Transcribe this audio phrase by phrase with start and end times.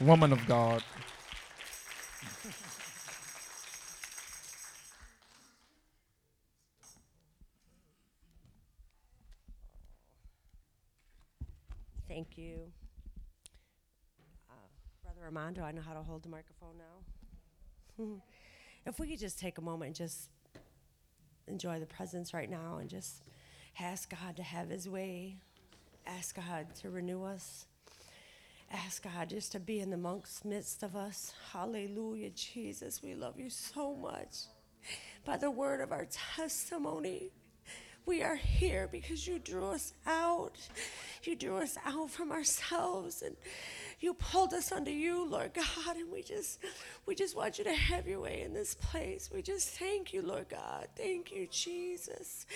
[0.00, 0.82] woman of God.
[12.08, 12.58] Thank you.
[14.50, 14.54] Uh,
[15.04, 18.04] Brother Armando, I know how to hold the microphone now.
[18.86, 20.30] if we could just take a moment and just
[21.46, 23.22] enjoy the presence right now and just
[23.78, 25.36] ask God to have his way,
[26.06, 27.67] ask God to renew us,
[28.72, 31.32] ask God just to be in the monk's midst of us.
[31.52, 34.46] Hallelujah, Jesus, we love you so much.
[35.24, 36.06] By the word of our
[36.36, 37.32] testimony,
[38.06, 40.56] we are here because you drew us out.
[41.24, 43.36] You drew us out from ourselves and
[44.00, 46.58] you pulled us unto you, Lord God, and we just
[47.04, 49.28] we just want you to have your way in this place.
[49.32, 50.88] We just thank you, Lord God.
[50.96, 52.46] Thank you, Jesus.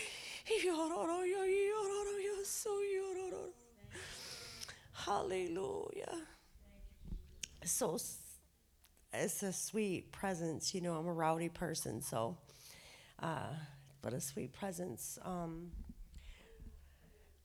[5.04, 6.14] Hallelujah.
[7.64, 7.98] So
[9.12, 10.76] it's a sweet presence.
[10.76, 12.36] You know, I'm a rowdy person, so
[13.20, 13.48] uh,
[14.00, 15.18] but a sweet presence.
[15.24, 15.72] Um,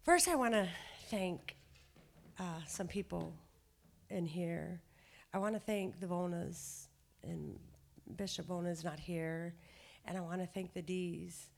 [0.03, 0.69] first, I want to
[1.09, 1.55] thank
[2.39, 3.33] uh, some people
[4.11, 4.79] in here.
[5.33, 6.89] I want to thank the Vonas,
[7.23, 7.57] and
[8.17, 9.55] Bishop Vona is not here,
[10.05, 11.49] and I want to thank the D's,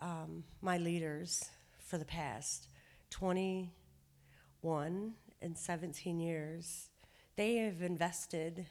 [0.00, 1.50] um, my leaders
[1.80, 2.68] for the past
[3.10, 6.90] 21 and 17 years.
[7.36, 8.66] They have invested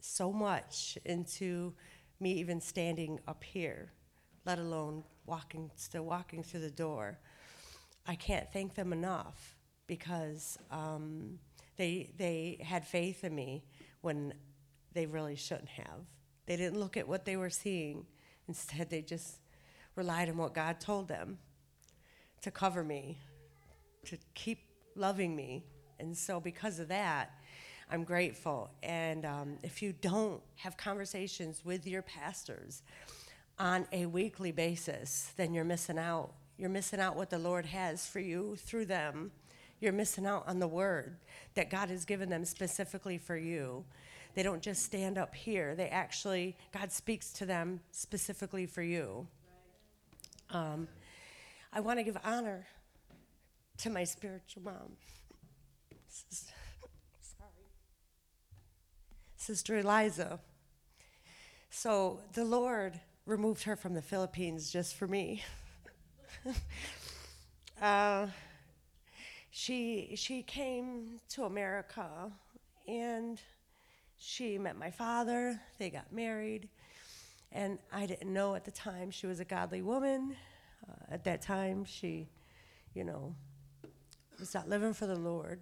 [0.00, 1.74] so much into
[2.20, 3.92] me even standing up here
[4.44, 7.18] let alone walking, still walking through the door.
[8.06, 11.38] I can't thank them enough because um,
[11.76, 13.64] they, they had faith in me
[14.02, 14.34] when
[14.92, 16.00] they really shouldn't have.
[16.46, 18.06] They didn't look at what they were seeing.
[18.48, 19.38] Instead, they just
[19.96, 21.38] relied on what God told them
[22.42, 23.18] to cover me,
[24.04, 24.58] to keep
[24.94, 25.64] loving me.
[25.98, 27.30] And so, because of that,
[27.90, 28.70] I'm grateful.
[28.82, 32.82] And um, if you don't have conversations with your pastors,
[33.58, 36.32] on a weekly basis, then you're missing out.
[36.58, 39.30] You're missing out what the Lord has for you through them.
[39.80, 41.16] You're missing out on the word
[41.54, 43.84] that God has given them specifically for you.
[44.34, 49.28] They don't just stand up here, they actually, God speaks to them specifically for you.
[50.50, 50.88] Um,
[51.72, 52.66] I want to give honor
[53.78, 54.96] to my spiritual mom.
[56.30, 57.50] Sorry.
[59.36, 60.38] Sister Eliza.
[61.70, 65.42] So the Lord removed her from the Philippines just for me.
[67.82, 68.28] uh,
[69.50, 72.30] she she came to America
[72.86, 73.40] and
[74.16, 75.60] she met my father.
[75.78, 76.68] They got married,
[77.50, 80.36] and I didn't know at the time she was a godly woman.
[80.88, 82.28] Uh, at that time, she,
[82.94, 83.34] you know,
[84.38, 85.60] was not living for the Lord.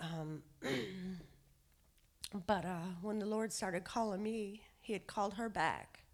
[0.00, 0.42] Um,
[2.46, 6.04] but uh, when the Lord started calling me, He had called her back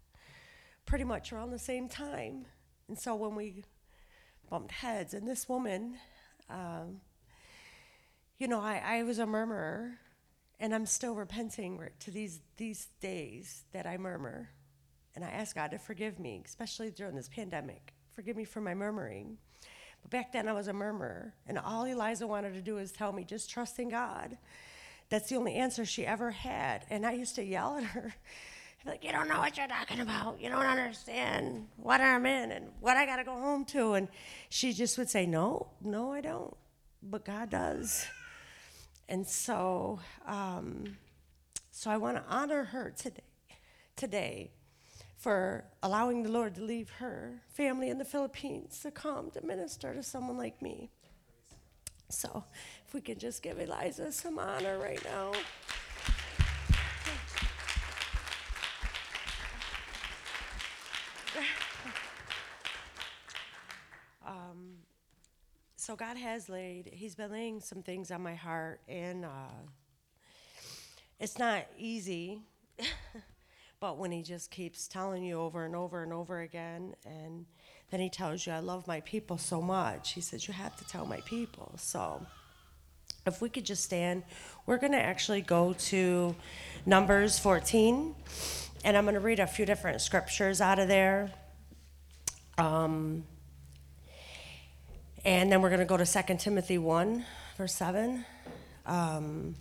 [0.85, 2.45] pretty much around the same time.
[2.87, 3.63] And so when we
[4.49, 5.97] bumped heads, and this woman,
[6.49, 7.01] um,
[8.39, 9.99] you know, I, I was a murmurer,
[10.59, 14.49] and I'm still repenting to these, these days that I murmur.
[15.15, 17.93] And I ask God to forgive me, especially during this pandemic.
[18.13, 19.37] Forgive me for my murmuring.
[20.01, 23.11] But back then I was a murmurer, and all Eliza wanted to do is tell
[23.11, 24.37] me, just trust in God.
[25.09, 26.85] That's the only answer she ever had.
[26.89, 28.13] And I used to yell at her
[28.85, 30.41] like, you don't know what you're talking about.
[30.41, 33.93] You don't understand what I'm in and what I got to go home to.
[33.93, 34.07] And
[34.49, 36.55] she just would say, no, no, I don't.
[37.03, 38.05] But God does.
[39.09, 40.97] And so, um,
[41.71, 43.21] so I want to honor her today,
[43.95, 44.51] today
[45.17, 49.93] for allowing the Lord to leave her family in the Philippines to come to minister
[49.93, 50.91] to someone like me.
[52.09, 52.43] So,
[52.87, 55.31] if we could just give Eliza some honor right now.
[64.25, 64.75] um,
[65.75, 69.63] so God has laid, He's been laying some things on my heart, and uh,
[71.19, 72.39] it's not easy.
[73.79, 77.45] but when He just keeps telling you over and over and over again, and
[77.91, 80.87] then He tells you, I love my people so much, He says, You have to
[80.87, 81.73] tell my people.
[81.77, 82.25] So
[83.25, 84.23] if we could just stand,
[84.65, 86.35] we're going to actually go to
[86.85, 88.15] Numbers 14,
[88.83, 91.31] and I'm going to read a few different scriptures out of there.
[92.57, 93.25] Um,
[95.25, 97.25] and then we're going to go to 2 Timothy 1,
[97.57, 98.25] verse 7.
[98.85, 99.55] Um,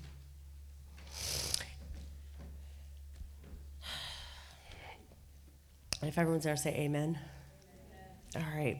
[6.09, 7.19] if everyone's there, say amen.
[8.35, 8.79] All right.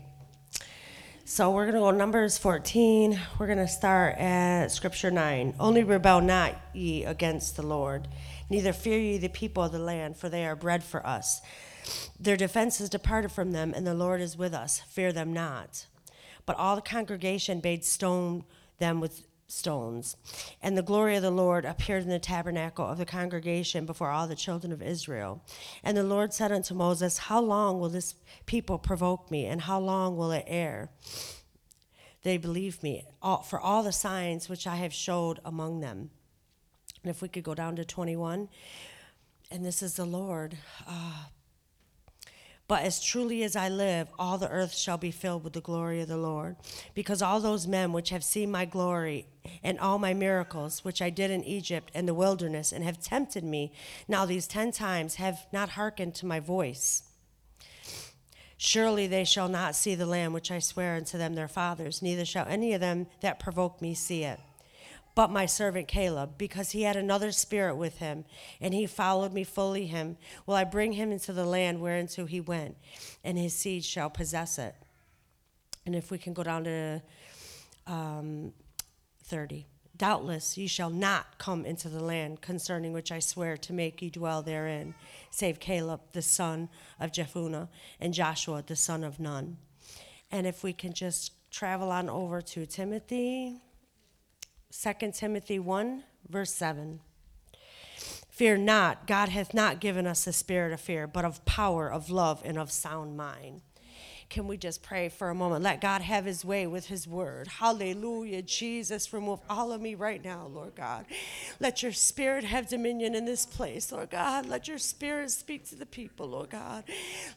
[1.25, 3.19] So we're going to go Numbers 14.
[3.39, 5.55] We're going to start at Scripture 9.
[5.59, 8.07] Only rebel not ye against the Lord,
[8.49, 11.41] neither fear ye the people of the land, for they are bread for us.
[12.21, 14.81] Their defense departed from them, and the Lord is with us.
[14.89, 15.87] Fear them not.
[16.45, 18.45] But all the congregation bade stone
[18.79, 20.17] them with stones.
[20.63, 24.27] And the glory of the Lord appeared in the tabernacle of the congregation before all
[24.27, 25.43] the children of Israel.
[25.85, 28.15] And the Lord said unto Moses, How long will this
[28.47, 30.91] people provoke me, and how long will it err?
[32.23, 36.11] They believe me all, for all the signs which I have showed among them.
[37.03, 38.49] And if we could go down to 21,
[39.51, 40.59] and this is the Lord.
[40.89, 41.27] Uh,
[42.69, 46.01] but as truly as I live, all the earth shall be filled with the glory
[46.01, 46.57] of the Lord.
[46.95, 49.27] Because all those men which have seen my glory
[49.63, 53.45] and all my miracles, which I did in Egypt and the wilderness, and have tempted
[53.45, 53.73] me
[54.09, 57.05] now these ten times, have not hearkened to my voice.
[58.59, 62.25] Surely they shall not see the land which I swear unto them their fathers, neither
[62.25, 64.41] shall any of them that provoke me see it
[65.17, 68.25] but my servant Caleb, because he had another spirit with him,
[68.61, 70.17] and he followed me fully him,
[70.47, 72.77] will I bring him into the land whereinto he went,
[73.25, 74.77] and his seed shall possess it.
[75.85, 77.03] And if we can go down to
[77.87, 78.53] um,
[79.25, 79.67] 30.
[79.97, 84.11] Doubtless ye shall not come into the land concerning which I swear to make ye
[84.11, 84.95] dwell therein,
[85.31, 86.69] save Caleb the son
[87.01, 87.69] of Jephunneh
[87.99, 89.57] and Joshua the son of Nun.
[90.31, 93.63] And if we can just travel on over to Timothy,
[94.83, 97.01] 2 Timothy 1, verse 7.
[98.29, 102.11] Fear not, God hath not given us a spirit of fear, but of power, of
[102.11, 103.63] love, and of sound mind.
[104.29, 105.63] Can we just pray for a moment?
[105.63, 107.47] Let God have his way with his word.
[107.47, 108.43] Hallelujah.
[108.43, 111.07] Jesus, remove all of me right now, Lord God.
[111.61, 114.47] Let your spirit have dominion in this place, Lord God.
[114.47, 116.85] Let your spirit speak to the people, Lord God.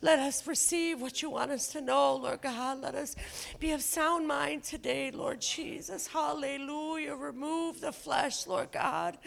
[0.01, 2.81] Let us receive what you want us to know, Lord God.
[2.81, 3.15] Let us
[3.59, 6.07] be of sound mind today, Lord Jesus.
[6.07, 7.13] Hallelujah.
[7.13, 9.17] Remove the flesh, Lord God.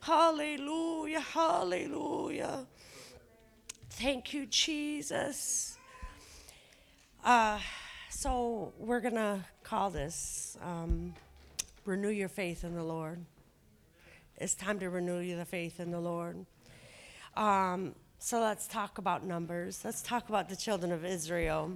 [0.00, 1.20] Hallelujah.
[1.20, 2.66] Hallelujah.
[3.90, 5.71] Thank you, Jesus.
[7.24, 7.56] Uh,
[8.10, 11.14] so we're going to call this um,
[11.84, 13.24] Renew Your Faith in the Lord.
[14.38, 16.44] It's time to renew your faith in the Lord.
[17.36, 19.82] Um, so let's talk about numbers.
[19.84, 21.70] Let's talk about the children of Israel.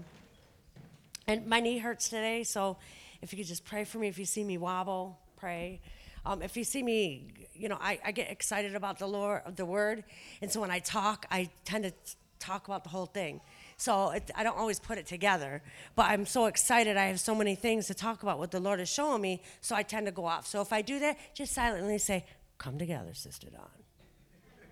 [1.28, 2.78] And my knee hurts today, so
[3.22, 4.08] if you could just pray for me.
[4.08, 5.81] If you see me wobble, pray.
[6.25, 9.64] Um, if you see me, you know, I, I get excited about the Lord, the
[9.64, 10.02] Word,
[10.42, 11.92] and so when I talk, I tend to
[12.40, 13.40] talk about the whole thing.
[13.76, 15.62] So it, I don't always put it together,
[15.94, 16.96] but I'm so excited.
[16.96, 19.76] I have so many things to talk about what the Lord is showing me, so
[19.76, 20.46] I tend to go off.
[20.46, 22.25] So if I do that, just silently say,
[22.58, 23.69] Come together, Sister Dawn.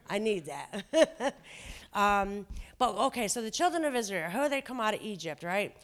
[0.08, 1.34] I need that.
[1.94, 2.46] um,
[2.78, 5.76] but okay, so the children of Israel, how they come out of Egypt, right?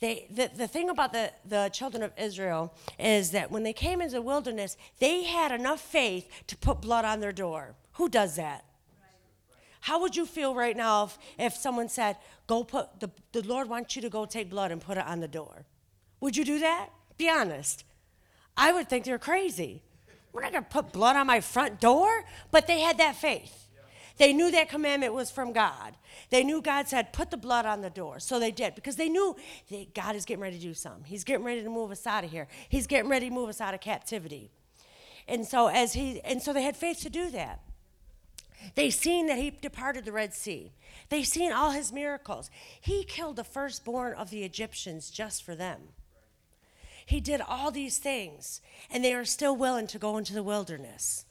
[0.00, 4.02] They, the, the thing about the, the children of Israel is that when they came
[4.02, 7.74] into the wilderness, they had enough faith to put blood on their door.
[7.92, 8.64] Who does that?
[9.86, 12.16] How would you feel right now if, if someone said,
[12.48, 15.20] Go put, the, the Lord wants you to go take blood and put it on
[15.20, 15.64] the door?
[16.18, 16.88] Would you do that?
[17.16, 17.84] Be honest.
[18.56, 19.82] I would think they're crazy.
[20.32, 22.24] We're not to put blood on my front door.
[22.50, 23.68] But they had that faith.
[24.18, 25.94] They knew that commandment was from God.
[26.30, 28.18] They knew God said, put the blood on the door.
[28.18, 29.36] So they did because they knew
[29.70, 31.04] that God is getting ready to do something.
[31.04, 32.48] He's getting ready to move us out of here.
[32.68, 34.50] He's getting ready to move us out of captivity.
[35.28, 37.60] And so as he and so they had faith to do that.
[38.74, 40.72] They seen that he departed the Red Sea.
[41.08, 42.50] They seen all his miracles.
[42.80, 45.80] He killed the firstborn of the Egyptians just for them.
[47.04, 51.24] He did all these things, and they are still willing to go into the wilderness.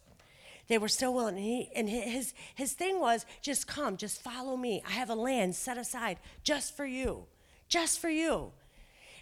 [0.68, 1.36] They were still willing.
[1.36, 4.82] And, he, and his, his thing was just come, just follow me.
[4.88, 7.26] I have a land set aside just for you,
[7.68, 8.52] just for you.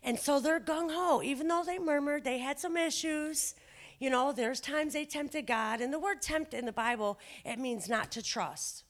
[0.03, 1.21] And so they're gung ho.
[1.23, 3.55] Even though they murmured, they had some issues,
[3.99, 7.59] you know, there's times they tempted God, and the word tempt in the Bible, it
[7.59, 8.83] means not to trust.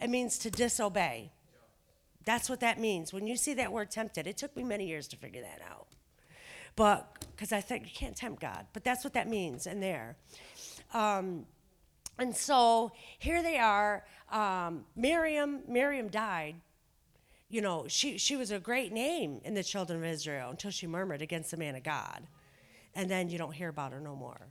[0.00, 1.32] It means to disobey.
[2.24, 3.12] That's what that means.
[3.12, 5.86] When you see that word tempted, it took me many years to figure that out.
[6.76, 10.16] But, because I think you can't tempt God, but that's what that means in there.
[10.94, 11.46] Um,
[12.18, 14.04] and so here they are.
[14.30, 16.56] Um, Miriam, Miriam died.
[17.48, 20.86] You know, she, she was a great name in the children of Israel until she
[20.86, 22.26] murmured against the man of God
[22.98, 24.48] and then you don't hear about her no more.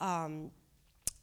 [0.00, 0.50] Um,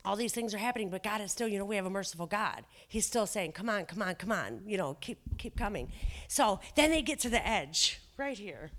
[0.06, 2.26] all these things are happening, but God is still, you know, we have a merciful
[2.26, 2.64] God.
[2.88, 5.92] He's still saying, come on, come on, come on, you know, keep, keep coming.
[6.30, 8.72] So then they get to the edge, right here.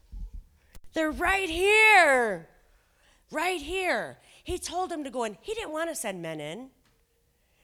[0.94, 2.48] They're right here,
[3.30, 4.18] right here.
[4.42, 5.36] He told them to go in.
[5.42, 6.70] He didn't want to send men in.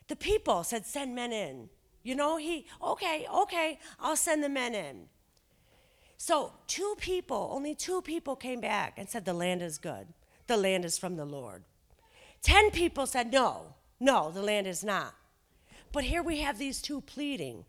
[0.09, 1.71] The people said, send men in.
[2.02, 5.09] You know, he, okay, okay, I'll send the men in.
[6.19, 10.09] So, two people, only two people came back and said, The land is good.
[10.49, 11.63] The land is from the Lord.
[12.43, 15.15] Ten people said, No, no, the land is not.
[15.93, 17.65] But here we have these two pleading.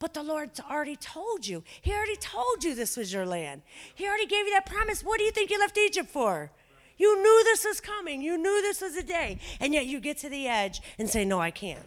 [0.00, 1.62] But the Lord's already told you.
[1.80, 3.62] He already told you this was your land.
[3.94, 5.04] He already gave you that promise.
[5.04, 6.50] What do you think you left Egypt for?
[6.98, 8.20] You knew this was coming.
[8.20, 9.38] You knew this was a day.
[9.60, 11.86] And yet you get to the edge and say, No, I can't.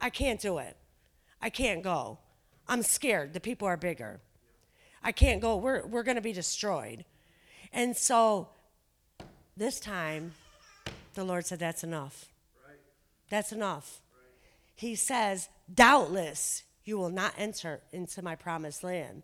[0.00, 0.76] I can't do it.
[1.40, 2.18] I can't go.
[2.66, 3.32] I'm scared.
[3.32, 4.20] The people are bigger.
[5.02, 5.56] I can't go.
[5.56, 7.04] We're, we're going to be destroyed.
[7.72, 8.48] And so
[9.56, 10.32] this time,
[11.14, 12.26] the Lord said, That's enough.
[13.28, 14.00] That's enough.
[14.74, 19.22] He says, Doubtless you will not enter into my promised land.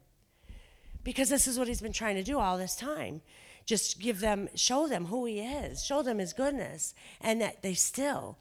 [1.03, 3.23] Because this is what he's been trying to do all this time.
[3.65, 7.75] Just give them, show them who he is, show them his goodness, and that they
[7.75, 8.39] still.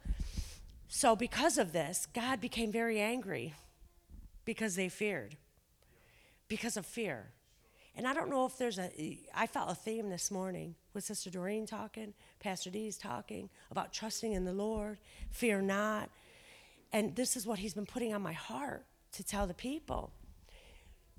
[0.87, 3.55] So, because of this, God became very angry
[4.45, 5.35] because they feared,
[6.47, 7.31] because of fear.
[7.97, 11.29] And I don't know if there's a, I felt a theme this morning with Sister
[11.29, 14.97] Doreen talking, Pastor D's talking about trusting in the Lord,
[15.31, 16.09] fear not.
[16.91, 20.11] And this is what he's been putting on my heart to tell the people.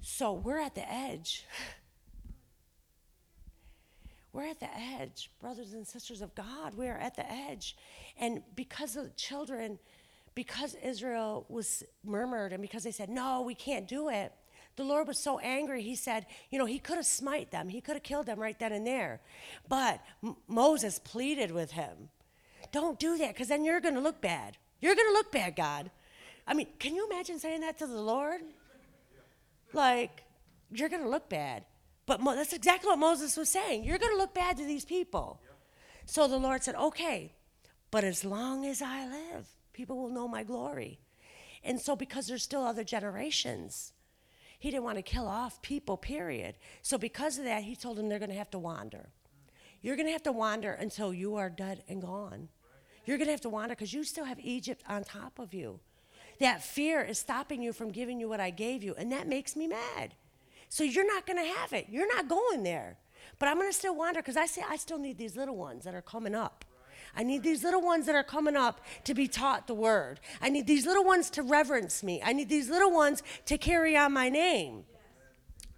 [0.03, 1.45] So we're at the edge.
[4.33, 4.69] We're at the
[5.01, 6.75] edge, brothers and sisters of God.
[6.75, 7.75] We are at the edge.
[8.21, 9.79] And because of the children,
[10.35, 14.35] because Israel was murmured and because they said, no, we can't do it,
[14.77, 17.69] the Lord was so angry, he said, you know, he could have smite them.
[17.69, 19.21] He could have killed them right then and there.
[19.69, 22.11] But M- Moses pleaded with him,
[22.73, 24.57] don't do that because then you're going to look bad.
[24.81, 25.91] You're going to look bad, God.
[26.47, 28.41] I mean, can you imagine saying that to the Lord?
[29.73, 30.23] Like,
[30.71, 31.65] you're going to look bad.
[32.07, 33.85] But Mo- that's exactly what Moses was saying.
[33.85, 35.41] You're going to look bad to these people.
[36.05, 37.33] So the Lord said, okay,
[37.91, 41.01] but as long as I live, people will know my glory.
[41.65, 43.93] And so, because there's still other generations,
[44.59, 46.57] he didn't want to kill off people, period.
[46.83, 49.11] So, because of that, he told them they're going to have to wander.
[49.83, 52.49] You're going to have to wander until you are dead and gone.
[53.05, 55.81] You're going to have to wander because you still have Egypt on top of you.
[56.41, 59.57] That fear is stopping you from giving you what I gave you, and that makes
[59.57, 60.15] me mad.
[60.69, 61.87] So you're not going to have it.
[61.89, 62.99] You're not going there.
[63.39, 65.85] But I'm going to still wander because I say I still need these little ones
[65.85, 66.65] that are coming up.
[67.15, 70.21] I need these little ones that are coming up to be taught the word.
[70.41, 72.23] I need these little ones to reverence me.
[72.25, 74.85] I need these little ones to carry on my name.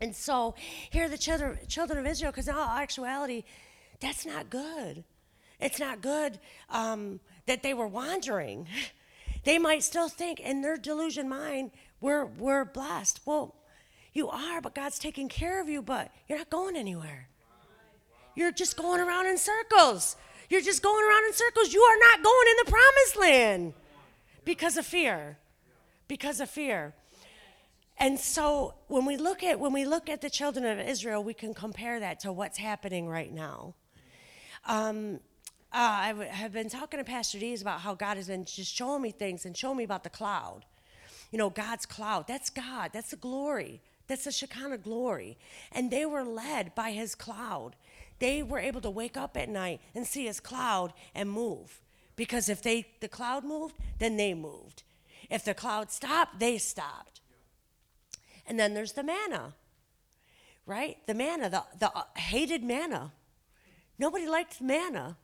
[0.01, 0.55] And so
[0.91, 3.45] here are the children, children of Israel, because in all actuality,
[4.01, 5.05] that's not good.
[5.61, 6.39] It's not good
[6.71, 8.67] um, that they were wandering.
[9.45, 11.71] They might still think in their delusion mind,
[12.01, 13.21] we're, we're blessed.
[13.25, 13.55] Well,
[14.13, 17.29] you are, but God's taking care of you, but you're not going anywhere.
[18.35, 20.17] You're just going around in circles.
[20.49, 21.73] You're just going around in circles.
[21.73, 23.75] You are not going in the promised land
[24.45, 25.39] because of fear.
[26.07, 26.95] Because of fear.
[27.99, 31.35] And so when we look at when we look at the children of Israel, we
[31.35, 33.75] can compare that to what's happening right now.
[34.67, 35.21] Um,
[35.73, 38.75] uh, I w- have been talking to Pastor Dees about how God has been just
[38.75, 40.65] showing me things and showing me about the cloud.
[41.31, 42.27] You know, God's cloud.
[42.27, 42.91] That's God.
[42.93, 43.83] That's the glory.
[44.07, 45.37] That's the Shekinah glory.
[45.73, 47.77] And they were led by his cloud.
[48.19, 51.81] They were able to wake up at night and see his cloud and move.
[52.17, 54.83] Because if they the cloud moved, then they moved.
[55.31, 57.21] If the cloud stopped, they stopped.
[58.47, 59.55] And then there's the manna.
[60.67, 60.99] Right?
[61.07, 63.13] The manna, the, the uh, hated manna.
[63.99, 65.17] Nobody liked manna,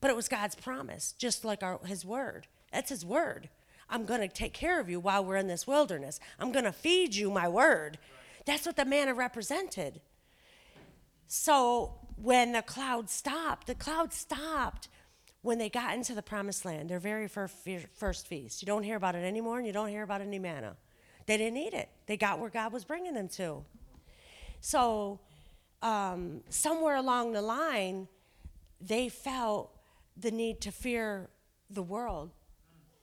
[0.00, 2.46] but it was God's promise, just like our, his word.
[2.72, 3.48] That's his word.
[3.88, 6.20] I'm going to take care of you while we're in this wilderness.
[6.38, 7.98] I'm going to feed you my word.
[8.46, 10.00] That's what the manna represented.
[11.26, 14.88] So when the cloud stopped, the cloud stopped
[15.42, 18.62] when they got into the promised land, their very first, feast.
[18.62, 20.76] You don't hear about it anymore, and you don't hear about any manna.
[21.26, 23.64] They didn't eat it, they got where God was bringing them to.
[24.60, 25.20] So,
[25.80, 28.08] um, somewhere along the line,
[28.80, 29.70] they felt
[30.16, 31.30] the need to fear
[31.70, 32.30] the world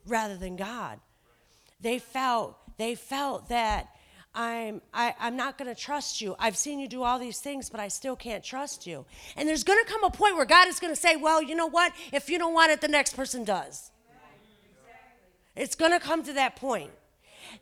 [0.05, 0.99] rather than God.
[1.79, 3.87] They felt they felt that
[4.37, 6.35] I'm I, I'm not going to trust you.
[6.37, 9.03] I've seen you do all these things, but I still can't trust you.
[9.35, 11.55] And there's going to come a point where God is going to say, "Well, you
[11.55, 11.91] know what?
[12.13, 13.91] If you don't want it, the next person does."
[15.55, 16.91] It's going to come to that point.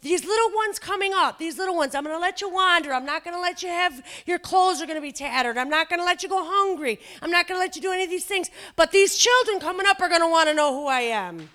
[0.01, 2.91] These little ones coming up, these little ones, I'm going to let you wander.
[2.93, 5.57] I'm not going to let you have your clothes are going to be tattered.
[5.57, 6.99] I'm not going to let you go hungry.
[7.21, 8.49] I'm not going to let you do any of these things.
[8.75, 11.49] But these children coming up are going to want to know who I am.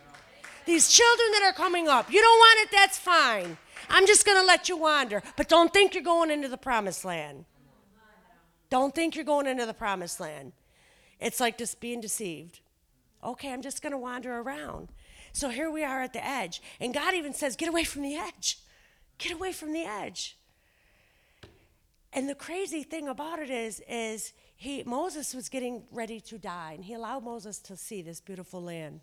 [0.65, 3.59] These children that are coming up, you don't want it, that's fine.
[3.89, 5.23] I'm just going to let you wander.
[5.37, 7.45] But don't think you're going into the promised land.
[8.69, 10.53] Don't think you're going into the promised land.
[11.19, 12.61] It's like just being deceived.
[13.23, 14.89] Okay, I'm just going to wander around.
[15.33, 16.63] So here we are at the edge.
[16.81, 18.59] And God even says, Get away from the edge.
[19.19, 20.37] Get away from the edge.
[22.13, 26.73] and the crazy thing about it is, is he Moses was getting ready to die,
[26.75, 29.01] and he allowed Moses to see this beautiful land.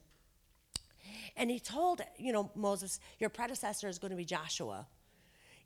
[1.38, 4.88] And he told, you know, Moses, your predecessor is going to be Joshua.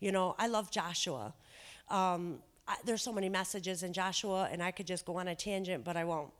[0.02, 1.34] You know, I love Joshua.
[1.90, 5.36] Um, I, there's so many messages in Joshua, and I could just go on a
[5.36, 6.32] tangent, but I won't.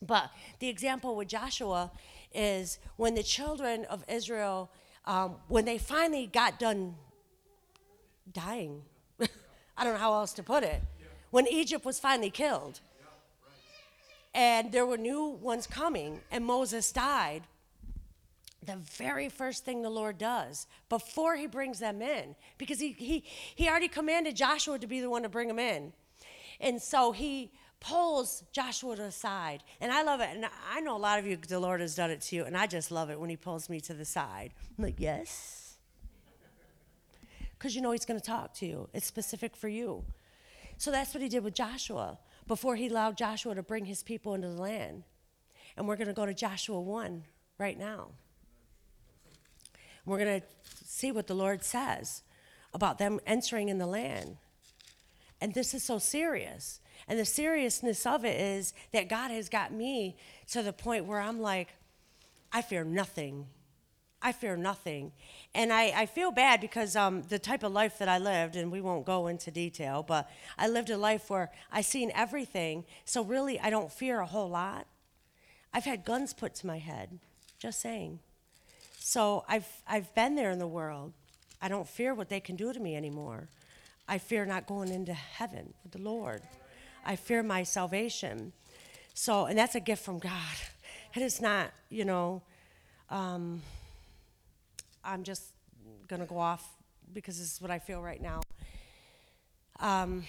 [0.00, 1.90] But the example with Joshua
[2.34, 4.70] is when the children of Israel,
[5.04, 6.94] um, when they finally got done
[8.32, 8.82] dying,
[9.20, 10.82] I don't know how else to put it,
[11.30, 12.80] when Egypt was finally killed,
[14.34, 17.42] and there were new ones coming, and Moses died,
[18.64, 23.24] the very first thing the Lord does before he brings them in, because he, he,
[23.54, 25.92] he already commanded Joshua to be the one to bring them in.
[26.60, 27.50] And so he
[27.80, 29.64] pulls Joshua to the side.
[29.80, 30.28] And I love it.
[30.32, 32.44] And I know a lot of you, the Lord has done it to you.
[32.44, 34.54] And I just love it when he pulls me to the side.
[34.78, 35.76] I'm like, yes.
[37.58, 40.04] Because you know he's going to talk to you, it's specific for you.
[40.78, 44.34] So that's what he did with Joshua before he allowed Joshua to bring his people
[44.34, 45.04] into the land.
[45.76, 47.24] And we're going to go to Joshua 1
[47.58, 48.10] right now.
[50.04, 50.46] We're going to
[50.84, 52.22] see what the Lord says
[52.74, 54.36] about them entering in the land.
[55.40, 56.80] And this is so serious.
[57.08, 60.16] And the seriousness of it is that God has got me
[60.50, 61.68] to the point where I'm like,
[62.52, 63.46] I fear nothing.
[64.22, 65.12] I fear nothing.
[65.54, 68.70] And I, I feel bad because um, the type of life that I lived, and
[68.70, 72.84] we won't go into detail, but I lived a life where I seen everything.
[73.04, 74.86] So really, I don't fear a whole lot.
[75.74, 77.18] I've had guns put to my head,
[77.58, 78.20] just saying.
[79.04, 81.12] So I've, I've been there in the world.
[81.60, 83.48] I don't fear what they can do to me anymore.
[84.08, 86.42] I fear not going into heaven with the Lord.
[87.04, 88.52] I fear my salvation.
[89.12, 90.32] So, and that's a gift from God.
[91.14, 92.40] It's not, you know,
[93.10, 93.60] um,
[95.04, 95.42] I'm just
[96.08, 96.66] going to go off
[97.12, 98.40] because this is what I feel right now.
[99.78, 100.24] Um,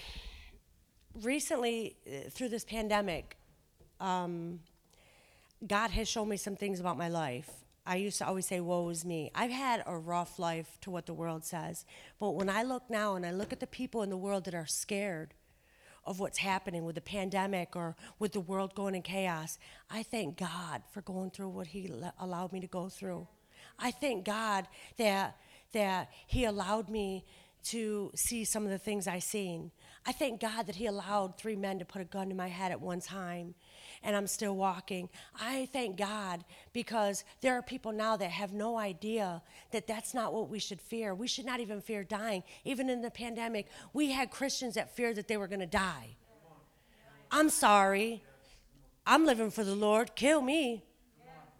[1.22, 3.38] recently, uh, through this pandemic,
[3.98, 4.60] um,
[5.66, 7.63] God has shown me some things about my life.
[7.86, 9.30] I used to always say, woe is me.
[9.34, 11.84] I've had a rough life to what the world says.
[12.18, 14.54] But when I look now and I look at the people in the world that
[14.54, 15.34] are scared
[16.06, 19.58] of what's happening with the pandemic or with the world going in chaos,
[19.90, 23.26] I thank God for going through what He allowed me to go through.
[23.78, 24.66] I thank God
[24.96, 25.36] that,
[25.72, 27.24] that He allowed me
[27.64, 29.70] to see some of the things I seen.
[30.06, 32.72] I thank God that He allowed three men to put a gun to my head
[32.72, 33.54] at one time
[34.04, 35.08] and I'm still walking.
[35.40, 40.34] I thank God because there are people now that have no idea that that's not
[40.34, 41.14] what we should fear.
[41.14, 42.44] We should not even fear dying.
[42.64, 46.16] Even in the pandemic, we had Christians that feared that they were going to die.
[47.30, 48.22] I'm sorry.
[49.06, 50.14] I'm living for the Lord.
[50.14, 50.84] Kill me.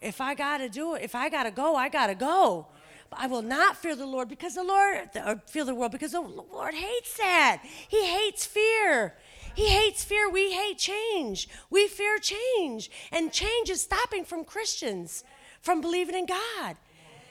[0.00, 2.68] If I got to do it, if I got to go, I got to go.
[3.16, 6.20] I will not fear the Lord because the Lord, or fear the world because the
[6.20, 7.62] Lord hates that.
[7.88, 9.14] He hates fear.
[9.54, 10.28] He hates fear.
[10.28, 11.48] We hate change.
[11.70, 12.90] We fear change.
[13.12, 15.24] And change is stopping from Christians
[15.64, 16.76] from believing in God.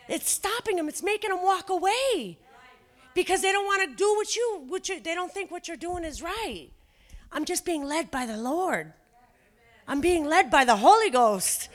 [0.10, 2.38] It's stopping them, it's making them walk away
[3.14, 5.78] because they don't want to do what you, what you, they don't think what you're
[5.78, 6.70] doing is right.
[7.32, 8.94] I'm just being led by the Lord.
[9.88, 11.70] I'm being led by the Holy Ghost.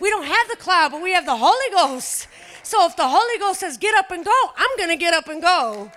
[0.00, 2.28] We don't have the cloud, but we have the Holy Ghost.
[2.62, 5.28] So if the Holy Ghost says get up and go, I'm going to get up
[5.28, 5.90] and go.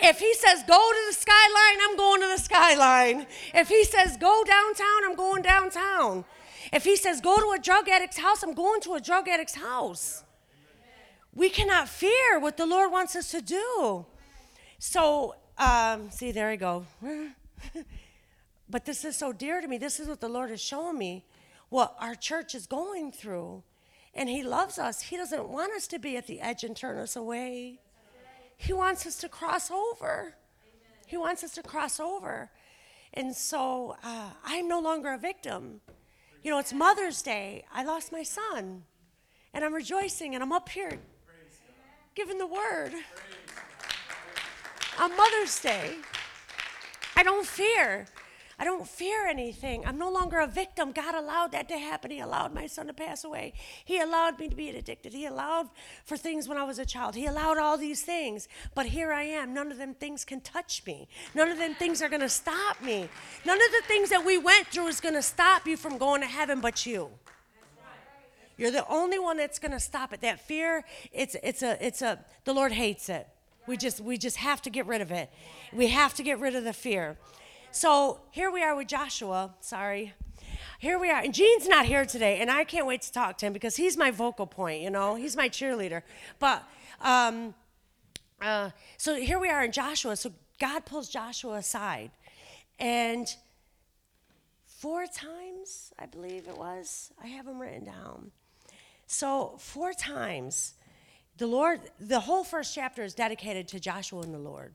[0.00, 3.26] If he says go to the skyline, I'm going to the skyline.
[3.54, 6.24] If he says go downtown, I'm going downtown.
[6.72, 9.56] If he says go to a drug addict's house, I'm going to a drug addict's
[9.56, 10.24] house.
[11.34, 14.06] We cannot fear what the Lord wants us to do.
[14.78, 16.86] So, um, see, there I go.
[18.68, 19.78] but this is so dear to me.
[19.78, 21.24] This is what the Lord is showing me
[21.68, 23.62] what our church is going through.
[24.14, 25.02] And He loves us.
[25.02, 27.80] He doesn't want us to be at the edge and turn us away.
[28.58, 30.34] He wants us to cross over.
[31.06, 32.50] He wants us to cross over.
[33.14, 35.80] And so uh, I'm no longer a victim.
[36.42, 37.64] You know, it's Mother's Day.
[37.72, 38.82] I lost my son.
[39.54, 40.98] And I'm rejoicing and I'm up here
[42.14, 42.92] giving the word.
[44.98, 45.94] On Mother's Day,
[47.16, 48.06] I don't fear.
[48.60, 49.86] I don't fear anything.
[49.86, 50.90] I'm no longer a victim.
[50.90, 52.10] God allowed that to happen.
[52.10, 53.52] He allowed my son to pass away.
[53.84, 55.12] He allowed me to be addicted.
[55.12, 55.68] He allowed
[56.04, 57.14] for things when I was a child.
[57.14, 58.48] He allowed all these things.
[58.74, 59.54] But here I am.
[59.54, 61.06] None of them things can touch me.
[61.36, 63.08] None of them things are going to stop me.
[63.44, 66.20] None of the things that we went through is going to stop you from going
[66.22, 67.10] to heaven but you.
[68.56, 70.20] You're the only one that's going to stop it.
[70.22, 73.28] That fear, it's it's a it's a the Lord hates it.
[73.68, 75.30] We just we just have to get rid of it.
[75.72, 77.16] We have to get rid of the fear.
[77.78, 79.54] So here we are with Joshua.
[79.60, 80.12] Sorry.
[80.80, 81.20] Here we are.
[81.20, 83.96] And Gene's not here today, and I can't wait to talk to him because he's
[83.96, 86.02] my vocal point, you know, he's my cheerleader.
[86.40, 86.64] But
[87.00, 87.54] um,
[88.42, 90.16] uh, so here we are in Joshua.
[90.16, 92.10] So God pulls Joshua aside.
[92.80, 93.32] And
[94.66, 98.32] four times, I believe it was, I have them written down.
[99.06, 100.74] So, four times,
[101.36, 104.74] the Lord, the whole first chapter is dedicated to Joshua and the Lord.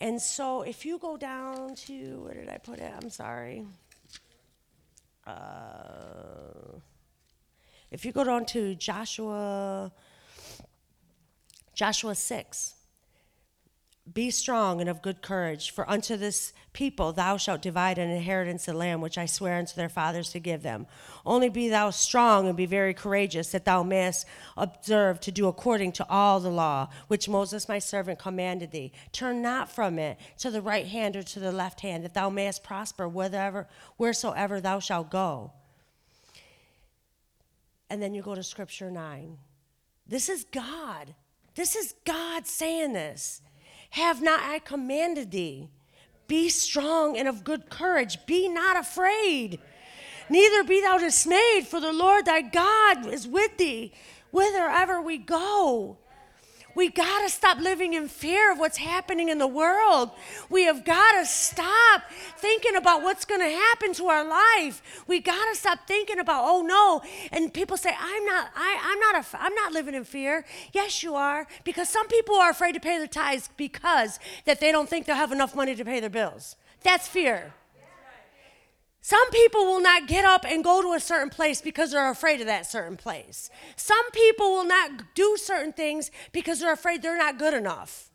[0.00, 2.90] And so, if you go down to, where did I put it?
[3.02, 3.66] I'm sorry.
[5.26, 6.78] Uh,
[7.90, 9.92] if you go down to Joshua,
[11.74, 12.74] Joshua 6,
[14.12, 18.66] be strong and of good courage, for unto this people thou shalt divide an inheritance
[18.66, 20.86] of land which I swear unto their fathers to give them.
[21.24, 25.92] Only be thou strong and be very courageous, that thou mayest observe to do according
[25.92, 28.92] to all the law which Moses my servant commanded thee.
[29.12, 32.30] Turn not from it to the right hand or to the left hand, that thou
[32.30, 35.52] mayest prosper wherever, wheresoever thou shalt go.
[37.88, 39.36] And then you go to Scripture 9.
[40.06, 41.14] This is God.
[41.54, 43.42] This is God saying this.
[43.90, 45.68] Have not I commanded thee?
[46.26, 48.24] Be strong and of good courage.
[48.26, 49.58] Be not afraid.
[50.28, 53.92] Neither be thou dismayed, for the Lord thy God is with thee
[54.30, 55.98] whithersoever we go.
[56.74, 60.10] We got to stop living in fear of what's happening in the world.
[60.48, 62.02] We have got to stop
[62.36, 65.04] thinking about what's going to happen to our life.
[65.06, 67.02] We got to stop thinking about, oh no.
[67.32, 70.44] And people say, I'm not, I, I'm not, a, I'm not living in fear.
[70.72, 74.72] Yes, you are, because some people are afraid to pay their tithes because that they
[74.72, 76.56] don't think they'll have enough money to pay their bills.
[76.82, 77.54] That's fear.
[79.02, 82.40] Some people will not get up and go to a certain place because they're afraid
[82.40, 83.50] of that certain place.
[83.76, 88.10] Some people will not do certain things because they're afraid they're not good enough.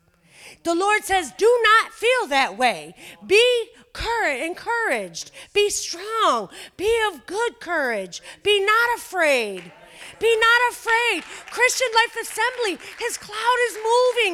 [0.62, 2.94] The Lord says, Do not feel that way.
[3.26, 5.32] Be courage, encouraged.
[5.52, 6.50] Be strong.
[6.76, 8.22] Be of good courage.
[8.42, 9.72] Be not afraid.
[10.20, 11.24] Be not afraid.
[11.50, 14.25] Christian Life Assembly, his cloud is moving.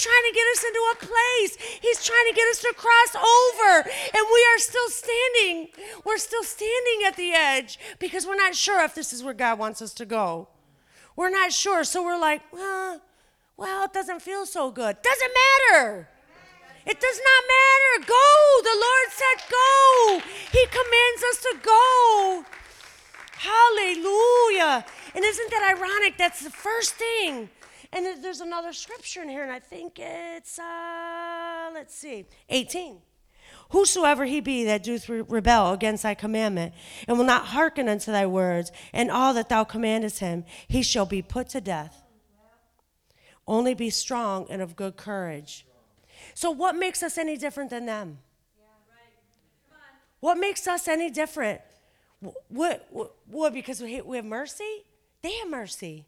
[0.00, 1.78] He's trying to get us into a place.
[1.82, 3.90] He's trying to get us to cross over.
[4.16, 5.68] And we are still standing.
[6.06, 9.58] We're still standing at the edge because we're not sure if this is where God
[9.58, 10.48] wants us to go.
[11.16, 11.84] We're not sure.
[11.84, 13.02] So we're like, well,
[13.58, 14.96] well, it doesn't feel so good.
[15.02, 15.32] Doesn't
[15.74, 16.08] matter.
[16.86, 18.06] It does not matter.
[18.08, 18.62] Go.
[18.62, 20.22] The Lord said go.
[20.50, 22.44] He commands us to go.
[23.36, 24.86] Hallelujah.
[25.14, 26.16] And isn't that ironic?
[26.16, 27.50] That's the first thing.
[27.92, 32.98] And there's another scripture in here, and I think it's, uh, let's see, 18.
[33.70, 36.72] Whosoever he be that doth rebel against thy commandment,
[37.08, 41.06] and will not hearken unto thy words, and all that thou commandest him, he shall
[41.06, 42.02] be put to death.
[43.46, 45.66] Only be strong and of good courage.
[46.34, 48.18] So, what makes us any different than them?
[50.20, 51.60] What makes us any different?
[52.20, 54.84] What, what, what because we, we have mercy?
[55.22, 56.06] They have mercy.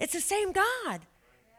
[0.00, 1.02] It's the same God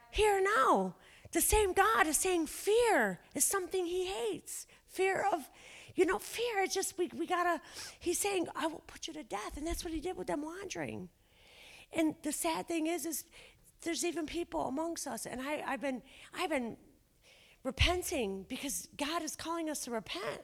[0.09, 0.95] here now.
[1.31, 4.67] The same God is saying fear is something he hates.
[4.87, 5.49] Fear of,
[5.95, 7.61] you know, fear is just, we, we gotta,
[7.99, 9.55] he's saying, I will put you to death.
[9.55, 11.07] And that's what he did with them wandering.
[11.93, 13.23] And the sad thing is, is
[13.83, 15.25] there's even people amongst us.
[15.25, 16.01] And I, I've been,
[16.33, 16.75] I've been
[17.63, 20.41] repenting because God is calling us to repent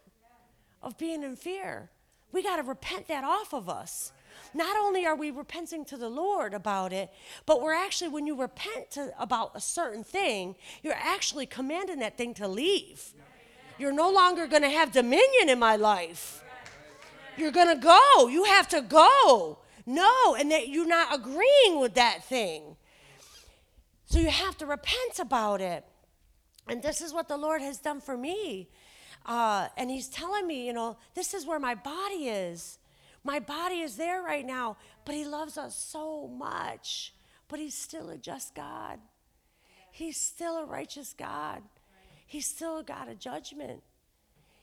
[0.81, 1.89] of being in fear.
[2.31, 4.11] We got to repent that off of us.
[4.53, 7.09] Not only are we repenting to the Lord about it,
[7.45, 12.17] but we're actually, when you repent to, about a certain thing, you're actually commanding that
[12.17, 13.13] thing to leave.
[13.77, 16.43] You're no longer going to have dominion in my life.
[17.37, 18.27] You're going to go.
[18.27, 19.59] You have to go.
[19.85, 22.75] No, and that you're not agreeing with that thing.
[24.07, 25.85] So you have to repent about it.
[26.67, 28.69] And this is what the Lord has done for me.
[29.25, 32.79] Uh, and He's telling me, you know, this is where my body is.
[33.27, 37.13] My body is there right now, but He loves us so much.
[37.49, 38.99] But He's still a just God.
[39.91, 41.61] He's still a righteous God.
[42.25, 43.83] He's still a God of judgment.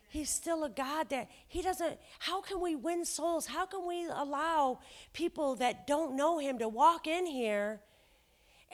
[0.09, 1.99] He's still a God that He doesn't.
[2.21, 3.49] How can we win souls?
[3.49, 4.79] How can we allow
[5.13, 7.83] people that don't know Him to walk in here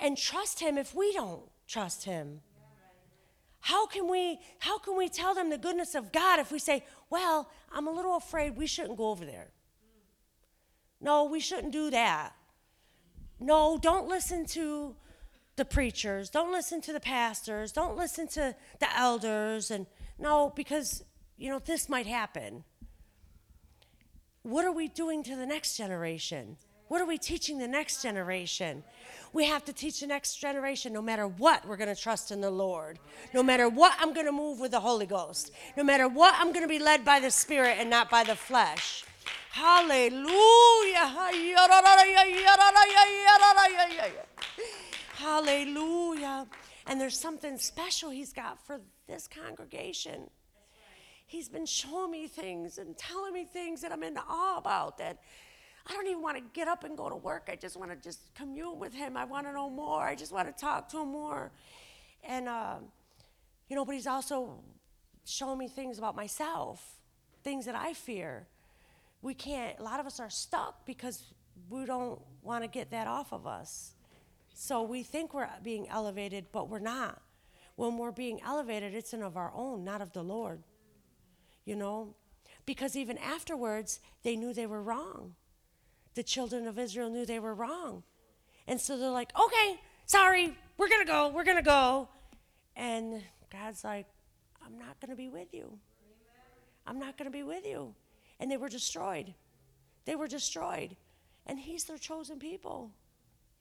[0.00, 2.42] and trust Him if we don't trust Him?
[3.58, 6.84] How can we how can we tell them the goodness of God if we say,
[7.10, 9.50] "Well, I'm a little afraid we shouldn't go over there."
[11.00, 12.34] No, we shouldn't do that.
[13.38, 14.94] No, don't listen to
[15.56, 16.28] the preachers.
[16.30, 17.72] Don't listen to the pastors.
[17.72, 19.70] Don't listen to the elders.
[19.70, 19.86] And
[20.18, 21.04] no, because,
[21.36, 22.64] you know, this might happen.
[24.42, 26.56] What are we doing to the next generation?
[26.88, 28.82] What are we teaching the next generation?
[29.32, 32.40] We have to teach the next generation no matter what, we're going to trust in
[32.40, 32.98] the Lord.
[33.32, 35.52] No matter what, I'm going to move with the Holy Ghost.
[35.76, 38.34] No matter what, I'm going to be led by the Spirit and not by the
[38.34, 39.04] flesh.
[39.50, 40.26] Hallelujah.
[45.14, 46.46] Hallelujah.
[46.86, 50.30] And there's something special He's got for this congregation.
[51.26, 55.18] He's been showing me things and telling me things that I'm in awe about that
[55.86, 57.48] I don't even want to get up and go to work.
[57.50, 59.16] I just want to just commune with him.
[59.16, 60.02] I want to know more.
[60.02, 61.50] I just want to talk to him more.
[62.24, 62.76] And, uh,
[63.68, 64.60] you know, but he's also
[65.24, 66.84] showing me things about myself,
[67.42, 68.46] things that I fear.
[69.22, 71.32] We can't, a lot of us are stuck because
[71.68, 73.92] we don't want to get that off of us.
[74.54, 77.20] So we think we're being elevated, but we're not.
[77.76, 80.62] When we're being elevated, it's in of our own, not of the Lord.
[81.64, 82.14] You know?
[82.66, 85.34] Because even afterwards, they knew they were wrong
[86.14, 88.02] the children of Israel knew they were wrong.
[88.66, 92.08] And so they're like, okay, sorry, we're going to go, we're going to go.
[92.76, 94.06] And God's like,
[94.64, 95.78] I'm not going to be with you.
[96.86, 97.94] I'm not going to be with you.
[98.40, 99.34] And they were destroyed.
[100.06, 100.96] They were destroyed.
[101.46, 102.90] And He's their chosen people.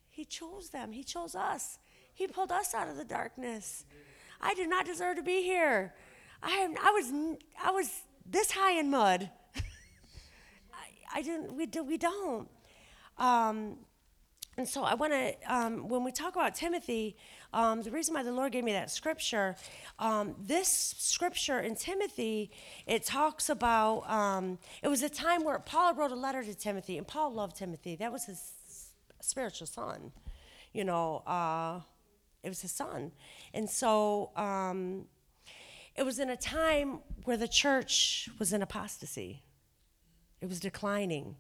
[0.10, 1.78] He chose them, He chose us.
[2.16, 3.86] He pulled us out of the darkness.
[4.42, 5.94] I did not deserve to be here.
[6.42, 7.90] I, am, I, was, I was
[8.26, 9.30] this high in mud.
[11.14, 12.50] I didn't, we, do, we don't.
[13.18, 13.78] Um,
[14.58, 17.16] and so I want to, um, when we talk about Timothy,
[17.54, 19.56] um, the reason why the Lord gave me that scripture,
[19.98, 22.52] um, this scripture in Timothy,
[22.86, 26.98] it talks about, um, it was a time where Paul wrote a letter to Timothy,
[26.98, 27.96] and Paul loved Timothy.
[27.96, 28.54] That was his
[29.22, 30.12] spiritual son.
[30.74, 31.80] You know, uh,
[32.44, 33.12] it was his son.
[33.54, 35.06] And so um,
[35.96, 39.44] it was in a time where the church was in apostasy.
[40.40, 41.36] It was declining.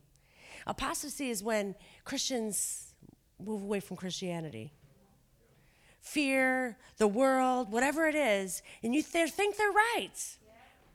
[0.65, 2.93] Apostasy is when Christians
[3.39, 4.73] move away from Christianity.
[6.09, 10.37] Fear, the world, whatever it is, and you th- think they're right,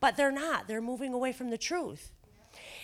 [0.00, 0.66] but they're not.
[0.66, 2.10] They're moving away from the truth.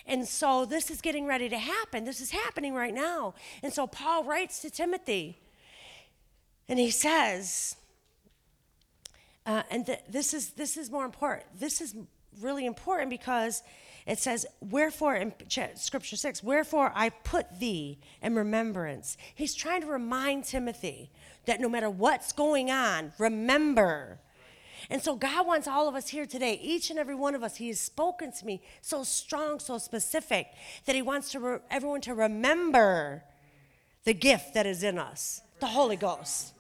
[0.07, 2.05] And so this is getting ready to happen.
[2.05, 3.35] This is happening right now.
[3.63, 5.39] And so Paul writes to Timothy,
[6.69, 7.77] and he says,
[9.45, 11.47] uh, and th- this is this is more important.
[11.59, 11.97] This is
[12.41, 13.65] really important because
[14.07, 15.33] it says, Wherefore, in
[15.75, 19.17] scripture 6, wherefore I put thee in remembrance.
[19.35, 21.11] He's trying to remind Timothy
[21.47, 24.19] that no matter what's going on, remember.
[24.89, 27.57] And so God wants all of us here today, each and every one of us.
[27.57, 30.49] He has spoken to me so strong, so specific,
[30.87, 33.23] that He wants to re- everyone to remember
[34.05, 36.55] the gift that is in us, the Holy Ghost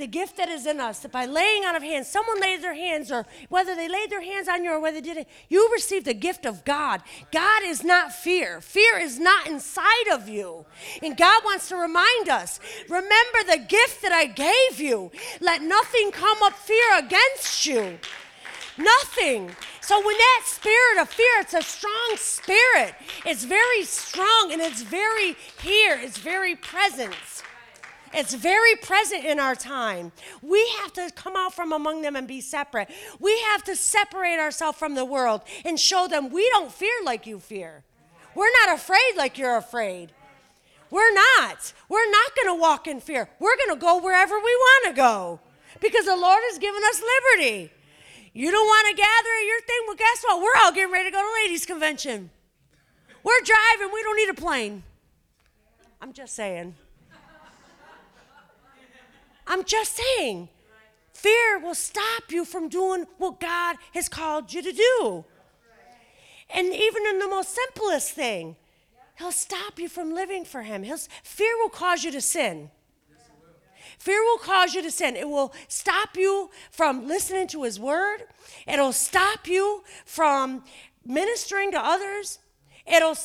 [0.00, 2.74] the gift that is in us, that by laying on of hands, someone laid their
[2.74, 6.06] hands, or whether they laid their hands on you or whether they didn't, you received
[6.06, 7.02] the gift of God.
[7.30, 8.60] God is not fear.
[8.60, 10.64] Fear is not inside of you.
[11.02, 12.58] And God wants to remind us
[12.88, 15.10] remember the gift that I gave you.
[15.40, 17.98] Let nothing come up fear against you.
[18.78, 19.50] Nothing.
[19.80, 22.94] So when that spirit of fear, it's a strong spirit.
[23.26, 25.98] It's very strong and it's very here.
[26.00, 27.14] It's very present.
[28.12, 30.12] It's very present in our time.
[30.42, 32.88] We have to come out from among them and be separate.
[33.20, 37.26] We have to separate ourselves from the world and show them we don't fear like
[37.26, 37.84] you fear.
[38.34, 40.12] We're not afraid like you're afraid.
[40.90, 41.72] We're not.
[41.88, 43.28] We're not going to walk in fear.
[43.38, 45.40] We're going to go wherever we want to go
[45.80, 47.72] because the Lord has given us liberty.
[48.32, 49.80] You don't want to gather at your thing?
[49.86, 50.42] Well, guess what?
[50.42, 52.30] We're all getting ready to go to ladies' convention.
[53.22, 53.92] We're driving.
[53.92, 54.82] We don't need a plane.
[56.00, 56.74] I'm just saying.
[59.50, 60.48] I'm just saying,
[61.12, 65.24] fear will stop you from doing what God has called you to do.
[66.54, 68.54] And even in the most simplest thing,
[69.18, 70.84] He'll stop you from living for Him.
[70.84, 72.70] He'll, fear will cause you to sin.
[73.98, 75.16] Fear will cause you to sin.
[75.16, 78.18] It will stop you from listening to His word.
[78.68, 80.62] It'll stop you from
[81.04, 82.38] ministering to others.
[82.86, 83.16] It'll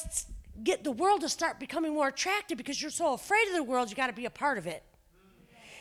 [0.63, 3.91] get the world to start becoming more attractive because you're so afraid of the world,
[3.91, 4.81] you got to be a part of it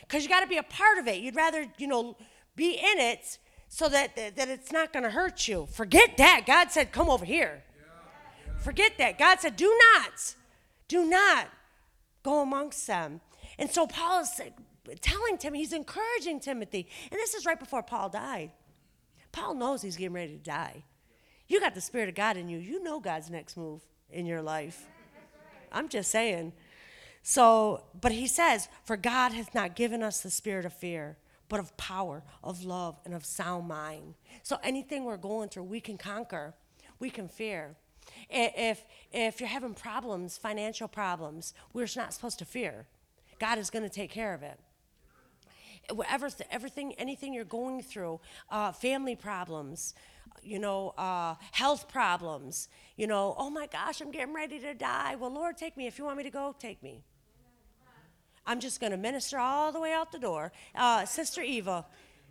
[0.07, 1.21] because you got to be a part of it.
[1.21, 2.17] You'd rather, you know,
[2.57, 3.38] be in it
[3.69, 5.67] so that, that it's not going to hurt you.
[5.73, 6.45] Forget that.
[6.47, 7.64] God said, come over here.
[8.59, 9.19] Forget that.
[9.19, 10.35] God said, do not,
[10.88, 11.49] do not
[12.23, 13.21] go amongst them.
[13.59, 14.40] And so Paul is
[15.01, 16.88] telling Timothy, he's encouraging Timothy.
[17.11, 18.53] And this is right before Paul died.
[19.33, 20.85] Paul knows he's getting ready to die.
[21.49, 22.59] You got the Spirit of God in you.
[22.59, 24.87] You know God's next move in your life.
[25.73, 26.53] I'm just saying.
[27.27, 31.17] So, but he says, For God hath not given us the spirit of fear,
[31.49, 34.15] but of power, of love, and of sound mind.
[34.43, 36.53] So anything we're going through, we can conquer,
[36.99, 37.77] we can fear.
[38.29, 42.87] If, if you're having problems, financial problems, we're not supposed to fear.
[43.39, 44.61] God is going to take care of it.
[45.95, 49.95] Whatever, everything, anything you're going through, uh, family problems,
[50.43, 55.17] you know, uh, health problems, you know, oh my gosh, I'm getting ready to die.
[55.17, 55.87] Well, Lord, take me.
[55.87, 57.03] If you want me to go, take me.
[58.46, 60.52] I'm just going to minister all the way out the door.
[60.74, 61.87] Uh, Sister Eva.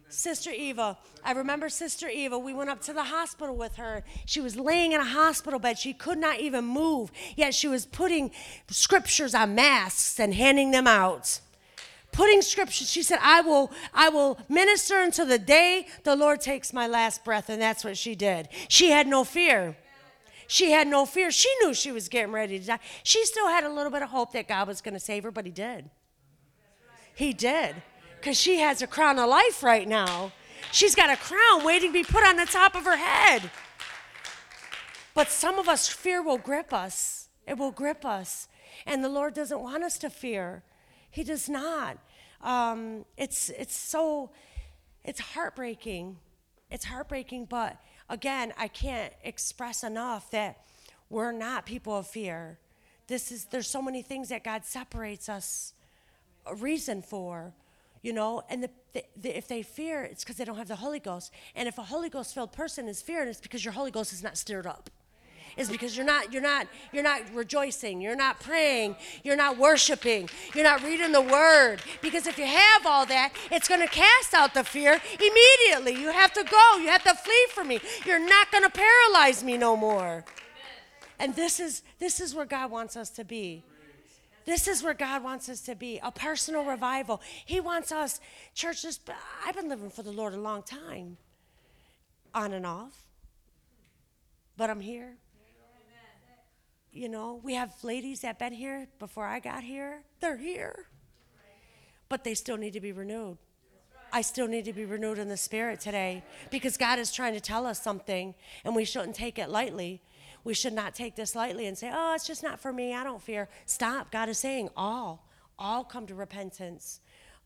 [0.10, 0.98] Sister Eva.
[1.24, 2.38] I remember Sister Eva.
[2.38, 4.04] We went up to the hospital with her.
[4.26, 5.80] She was laying in a hospital bed.
[5.80, 8.32] She could not even move, yet she was putting
[8.70, 11.40] scriptures on masks and handing them out.
[12.12, 16.72] Putting scriptures, she said, I will, I will minister until the day the Lord takes
[16.72, 17.50] my last breath.
[17.50, 18.50] And that's what she did.
[18.68, 19.76] She had no fear.
[20.46, 21.32] She had no fear.
[21.32, 22.80] She knew she was getting ready to die.
[23.02, 25.32] She still had a little bit of hope that God was going to save her,
[25.32, 25.90] but He did.
[27.14, 27.76] He did.
[28.20, 30.32] Because she has a crown of life right now.
[30.72, 33.52] She's got a crown waiting to be put on the top of her head.
[35.14, 37.30] But some of us, fear will grip us.
[37.48, 38.48] It will grip us.
[38.86, 40.64] And the Lord doesn't want us to fear.
[41.10, 41.98] He does not.
[42.42, 44.32] Um, it's, it's so,
[45.04, 46.18] it's heartbreaking.
[46.72, 47.78] It's heartbreaking, but
[48.10, 50.66] again, I can't express enough that
[51.10, 52.58] we're not people of fear.
[53.08, 55.74] This is, there's so many things that God separates us
[56.46, 57.54] a reason for
[58.02, 60.76] you know and the, the, the, if they fear it's because they don't have the
[60.76, 61.32] holy ghost.
[61.56, 64.24] And if a holy ghost filled person is fearing it's because your holy ghost is
[64.24, 64.90] not stirred up.
[65.56, 70.30] It's because you're not you're not you're not rejoicing you're not praying you're not worshiping
[70.56, 71.78] you're not reading the word.
[72.02, 76.02] Because if you have all that it's going to cast out the fear immediately.
[76.02, 76.78] You have to go.
[76.78, 77.80] You have to flee from me.
[78.06, 80.26] You're not going to paralyze me no more.
[81.20, 83.64] And this is this is where god wants us to be
[84.46, 87.22] this is where God wants us to be a personal revival.
[87.46, 88.20] He wants us,
[88.54, 89.00] churches.
[89.46, 91.18] I've been living for the Lord a long time,
[92.34, 93.08] on and off,
[94.58, 95.18] but I'm here.
[96.92, 100.04] You know, we have ladies that been here before I got here.
[100.20, 100.88] They're here,
[102.08, 103.38] but they still need to be renewed.
[104.12, 107.40] I still need to be renewed in the spirit today because God is trying to
[107.40, 110.04] tell us something, and we shouldn't take it lightly
[110.44, 112.94] we should not take this lightly and say, oh, it's just not for me.
[112.94, 113.50] I don't fear.
[113.66, 114.12] Stop.
[114.12, 115.26] God is saying, all,
[115.58, 117.00] all come to repentance.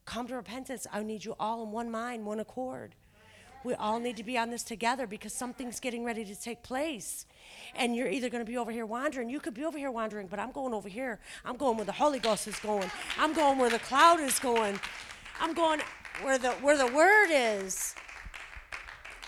[0.06, 0.88] Come to repentance.
[0.92, 2.96] I need you all in one mind, one accord.
[3.64, 7.26] We all need to be on this together because something's getting ready to take place.
[7.76, 9.30] And you're either going to be over here wandering.
[9.30, 11.20] You could be over here wandering, but I'm going over here.
[11.44, 12.90] I'm going where the Holy Ghost is going.
[13.18, 14.80] I'm going where the cloud is going.
[15.40, 15.82] I'm going
[16.24, 17.94] where the where the word is.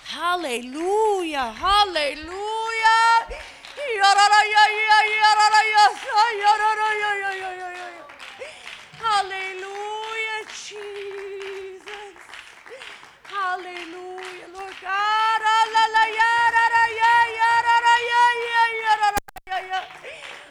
[0.05, 1.51] Hallelujah.
[1.51, 3.18] Hallelujah.
[8.99, 12.15] Hallelujah, Jesus.
[13.23, 15.41] Hallelujah, Lord God.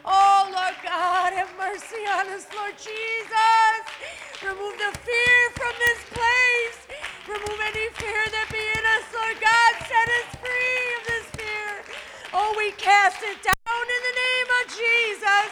[0.05, 3.81] Oh, Lord God, have mercy on us, Lord Jesus.
[4.43, 6.79] Remove the fear from this place.
[7.27, 9.73] Remove any fear that be in us, Lord God.
[9.89, 10.98] Set us free.
[12.33, 15.51] Oh, we cast it down in the name of Jesus.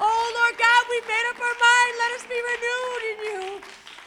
[0.00, 1.92] Oh, Lord God, we've made up our mind.
[1.98, 3.60] Let us be renewed in you.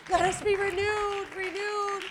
[0.09, 2.03] Let us be renewed, renewed,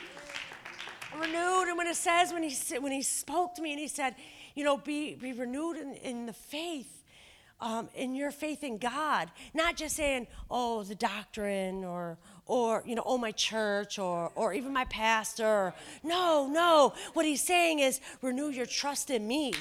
[1.18, 1.68] renewed.
[1.68, 4.14] And when it says, when he, when he spoke to me and he said,
[4.54, 7.02] you know, be, be renewed in, in the faith,
[7.60, 12.94] um, in your faith in God, not just saying, oh, the doctrine or, or you
[12.94, 15.74] know, oh, my church or, or even my pastor.
[16.02, 16.94] No, no.
[17.12, 19.52] What he's saying is renew your trust in me.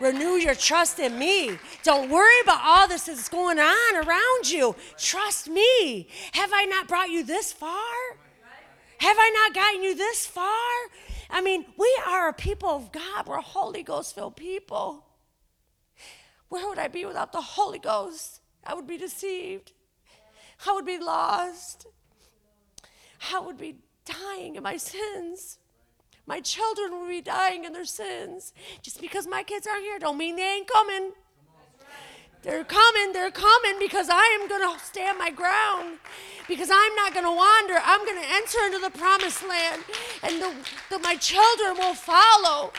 [0.00, 1.58] Renew your trust in me.
[1.82, 4.74] Don't worry about all this that's going on around you.
[4.96, 6.08] Trust me.
[6.32, 7.92] Have I not brought you this far?
[8.98, 10.46] Have I not gotten you this far?
[11.28, 13.26] I mean, we are a people of God.
[13.26, 15.04] We're Holy Ghost filled people.
[16.48, 18.40] Where would I be without the Holy Ghost?
[18.64, 19.72] I would be deceived.
[20.66, 21.86] I would be lost.
[23.32, 25.58] I would be dying in my sins.
[26.26, 28.52] My children will be dying in their sins.
[28.82, 31.12] Just because my kids aren't here don't mean they ain't coming.
[32.42, 35.98] They're coming, they're coming because I am going to stand my ground.
[36.48, 37.74] Because I'm not going to wander.
[37.84, 39.82] I'm going to enter into the promised land
[40.22, 40.54] and the,
[40.88, 42.72] the, my children will follow.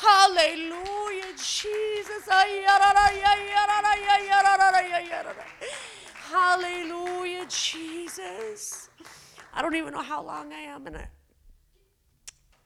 [0.00, 2.28] Hallelujah, Jesus.
[6.30, 8.90] Hallelujah, Jesus.
[9.54, 11.08] I don't even know how long I am and it.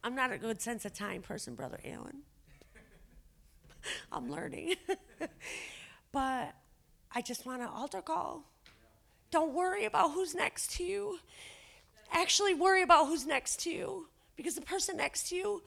[0.02, 2.22] I'm not a good sense of time person, Brother Alan.
[4.10, 4.74] I'm learning.
[6.12, 6.54] but
[7.12, 8.44] I just want an altar call.
[9.30, 11.20] Don't worry about who's next to you.
[12.10, 14.08] Actually, worry about who's next to you.
[14.36, 15.62] Because the person next to you,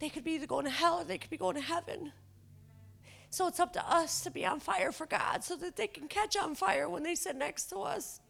[0.00, 2.12] they could be either going to hell or they could be going to heaven.
[3.30, 6.08] So it's up to us to be on fire for God so that they can
[6.08, 8.20] catch on fire when they sit next to us.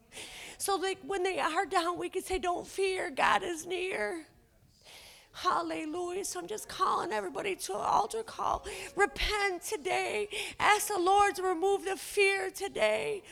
[0.57, 4.25] So that when they are down, we can say, Don't fear, God is near.
[5.31, 6.25] Hallelujah.
[6.25, 8.65] So I'm just calling everybody to an altar call.
[8.95, 10.27] Repent today.
[10.59, 13.23] Ask the Lord to remove the fear today.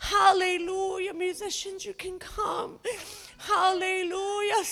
[0.00, 1.14] Hallelujah.
[1.14, 2.78] Musicians, you can come.
[3.38, 4.64] Hallelujah.